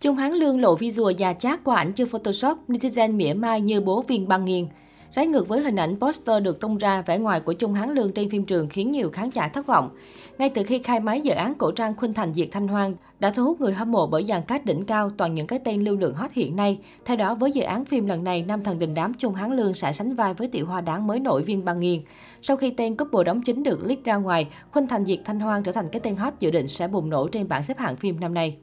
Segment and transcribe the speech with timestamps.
[0.00, 3.80] Trung Hán Lương lộ visual già chát qua ảnh chưa Photoshop, netizen mỉa mai như
[3.80, 4.66] bố viên băng nghiền.
[5.14, 8.12] Trái ngược với hình ảnh poster được tung ra, vẻ ngoài của Trung Hán Lương
[8.12, 9.90] trên phim trường khiến nhiều khán giả thất vọng.
[10.38, 13.30] Ngay từ khi khai máy dự án cổ trang Khuynh Thành Diệt Thanh Hoang đã
[13.30, 15.96] thu hút người hâm mộ bởi dàn cast đỉnh cao toàn những cái tên lưu
[15.96, 16.78] lượng hot hiện nay.
[17.04, 19.74] Theo đó, với dự án phim lần này, nam thần đình đám Trung Hán Lương
[19.74, 22.02] sẽ sánh vai với tiểu hoa đáng mới nổi Viên Băng Nghiên.
[22.42, 25.62] Sau khi tên couple đóng chính được leak ra ngoài, Khuynh Thành Diệt Thanh Hoang
[25.62, 28.20] trở thành cái tên hot dự định sẽ bùng nổ trên bảng xếp hạng phim
[28.20, 28.56] năm nay.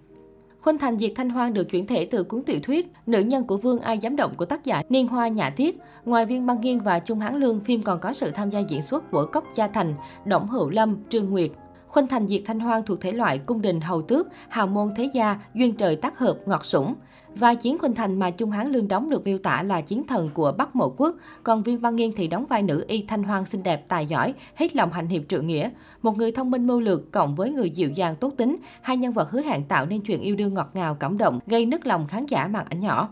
[0.66, 3.58] Khuynh Thành Diệt Thanh Hoang được chuyển thể từ cuốn tiểu thuyết Nữ nhân của
[3.58, 5.78] Vương Ai dám động của tác giả Niên Hoa Nhã Tiết.
[6.06, 8.82] Ngoài Viên Băng Nghiên và Trung Hán Lương, phim còn có sự tham gia diễn
[8.82, 9.94] xuất của Cốc Gia Thành,
[10.26, 11.52] Đổng Hữu Lâm, Trương Nguyệt,
[11.96, 15.10] Khuynh Thành Diệt Thanh Hoang thuộc thể loại cung đình hầu tước, hào môn thế
[15.14, 16.96] gia, duyên trời tác hợp, ngọt sủng.
[17.36, 20.30] Vai chiến Khuynh Thành mà Trung Hán Lương đóng được miêu tả là chiến thần
[20.34, 23.46] của Bắc Mộ Quốc, còn Viên Văn Nghiên thì đóng vai nữ y Thanh Hoang
[23.46, 25.70] xinh đẹp, tài giỏi, hết lòng hành hiệp trượng nghĩa.
[26.02, 29.14] Một người thông minh mưu lược cộng với người dịu dàng tốt tính, hai nhân
[29.14, 32.08] vật hứa hẹn tạo nên chuyện yêu đương ngọt ngào cảm động, gây nức lòng
[32.08, 33.10] khán giả màn ảnh nhỏ.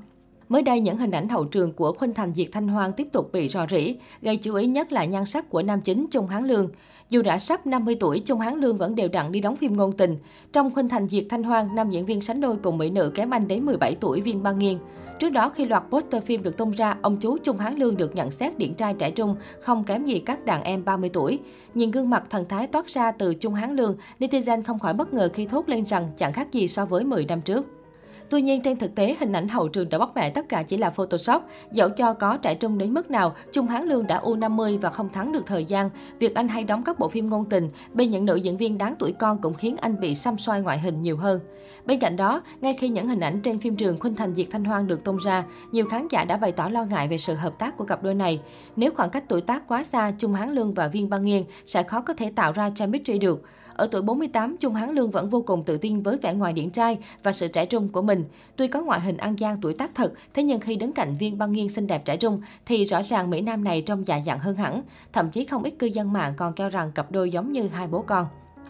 [0.54, 3.30] Mới đây, những hình ảnh hậu trường của Khuynh Thành Diệt Thanh Hoang tiếp tục
[3.32, 6.48] bị rò rỉ, gây chú ý nhất là nhan sắc của nam chính Trung Hán
[6.48, 6.70] Lương.
[7.10, 9.98] Dù đã sắp 50 tuổi, Trung Hán Lương vẫn đều đặn đi đóng phim ngôn
[9.98, 10.18] tình.
[10.54, 13.34] Trong Khuynh Thành Diệt Thanh Hoang, nam diễn viên sánh đôi cùng mỹ nữ kém
[13.34, 14.78] anh đến 17 tuổi Viên Ba Nghiên.
[15.20, 18.16] Trước đó, khi loạt poster phim được tung ra, ông chú Trung Hán Lương được
[18.16, 21.40] nhận xét điển trai trẻ trung, không kém gì các đàn em 30 tuổi.
[21.74, 25.14] Nhìn gương mặt thần thái toát ra từ Trung Hán Lương, netizen không khỏi bất
[25.14, 27.66] ngờ khi thốt lên rằng chẳng khác gì so với 10 năm trước.
[28.30, 30.78] Tuy nhiên, trên thực tế, hình ảnh hậu trường đã bóc mẹ tất cả chỉ
[30.78, 31.42] là Photoshop.
[31.72, 35.10] Dẫu cho có trẻ trung đến mức nào, Trung Hán Lương đã U50 và không
[35.10, 35.90] thắng được thời gian.
[36.20, 38.96] Việc anh hay đóng các bộ phim ngôn tình, bên những nữ diễn viên đáng
[39.00, 41.40] tuổi con cũng khiến anh bị xăm xoay ngoại hình nhiều hơn.
[41.86, 44.64] Bên cạnh đó, ngay khi những hình ảnh trên phim trường Khuynh Thành Diệt Thanh
[44.64, 47.60] Hoang được tung ra, nhiều khán giả đã bày tỏ lo ngại về sự hợp
[47.60, 48.42] tác của cặp đôi này.
[48.76, 51.84] Nếu khoảng cách tuổi tác quá xa, Trung Hán Lương và Viên Băng Nghiên sẽ
[51.84, 53.42] khó có thể tạo ra chemistry được.
[53.76, 56.70] Ở tuổi 48, Trung Hán Lương vẫn vô cùng tự tin với vẻ ngoài điển
[56.70, 58.24] trai và sự trẻ trung của mình.
[58.56, 61.38] Tuy có ngoại hình ăn gian tuổi tác thật, thế nhưng khi đứng cạnh viên
[61.38, 64.40] băng nghiên xinh đẹp trẻ trung thì rõ ràng Mỹ Nam này trông già dặn
[64.40, 64.82] hơn hẳn.
[65.14, 67.88] Thậm chí không ít cư dân mạng còn kêu rằng cặp đôi giống như hai
[67.88, 68.28] bố con.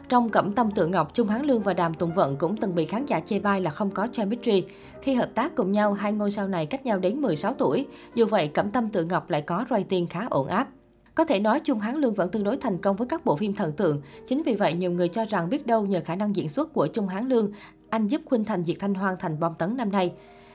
[0.10, 2.86] Trong Cẩm Tâm Tự Ngọc, Trung Hán Lương và Đàm Tùng Vận cũng từng bị
[2.86, 4.64] khán giả chê bai là không có chemistry.
[5.02, 7.86] Khi hợp tác cùng nhau, hai ngôi sao này cách nhau đến 16 tuổi.
[8.16, 10.68] Dù vậy, Cẩm Tâm Tự Ngọc lại có rating khá ổn áp.
[11.16, 13.54] Có thể nói Trung Hán Lương vẫn tương đối thành công với các bộ phim
[13.54, 14.02] thần tượng.
[14.28, 16.88] Chính vì vậy, nhiều người cho rằng biết đâu nhờ khả năng diễn xuất của
[16.88, 17.52] Trung Hán Lương,
[17.90, 20.14] anh giúp Khuynh Thành Diệt Thanh Hoang thành bom tấn năm nay.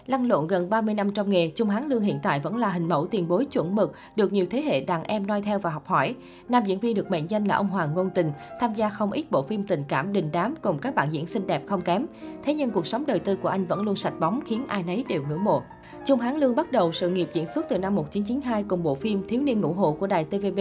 [0.09, 2.89] Lăn lộn gần 30 năm trong nghề, Trung Hán Lương hiện tại vẫn là hình
[2.89, 5.87] mẫu tiền bối chuẩn mực, được nhiều thế hệ đàn em noi theo và học
[5.87, 6.15] hỏi.
[6.49, 9.31] Nam diễn viên được mệnh danh là ông Hoàng Ngôn Tình, tham gia không ít
[9.31, 12.07] bộ phim tình cảm đình đám cùng các bạn diễn xinh đẹp không kém.
[12.45, 15.05] Thế nhưng cuộc sống đời tư của anh vẫn luôn sạch bóng khiến ai nấy
[15.09, 15.63] đều ngưỡng mộ.
[16.07, 19.29] Trung Hán Lương bắt đầu sự nghiệp diễn xuất từ năm 1992 cùng bộ phim
[19.29, 20.59] Thiếu niên ngũ hộ của đài TVB.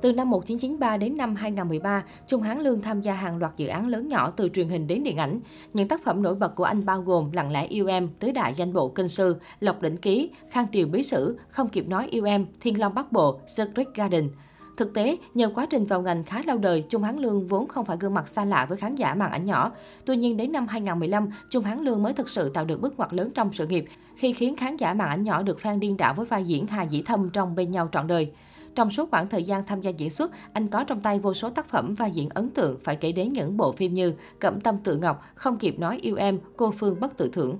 [0.00, 3.88] Từ năm 1993 đến năm 2013, Trung Hán Lương tham gia hàng loạt dự án
[3.88, 5.40] lớn nhỏ từ truyền hình đến điện ảnh.
[5.72, 8.54] Những tác phẩm nổi bật của anh bao gồm Lặng lẽ yêu em, Tứ đại
[8.54, 12.24] danh bộ kinh sư, Lộc đỉnh ký, Khang triều bí sử, Không kịp nói yêu
[12.24, 14.28] em, Thiên long bắc bộ, Secret Garden.
[14.76, 17.84] Thực tế, nhờ quá trình vào ngành khá lâu đời, Trung Hán Lương vốn không
[17.84, 19.72] phải gương mặt xa lạ với khán giả màn ảnh nhỏ.
[20.04, 23.14] Tuy nhiên, đến năm 2015, Trung Hán Lương mới thực sự tạo được bước ngoặt
[23.14, 23.84] lớn trong sự nghiệp,
[24.16, 26.82] khi khiến khán giả màn ảnh nhỏ được fan điên đảo với vai diễn Hà
[26.82, 28.32] Dĩ Thâm trong Bên nhau trọn đời.
[28.74, 31.50] Trong suốt khoảng thời gian tham gia diễn xuất, anh có trong tay vô số
[31.50, 34.78] tác phẩm và diễn ấn tượng phải kể đến những bộ phim như Cẩm tâm
[34.84, 37.58] tự ngọc, Không kịp nói yêu em, Cô Phương bất tự thưởng.